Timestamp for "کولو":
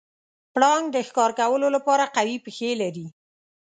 1.39-1.67